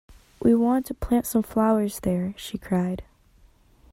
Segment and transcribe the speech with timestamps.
[0.39, 3.03] ‘We wanted to plant some flowers there,’ she cried.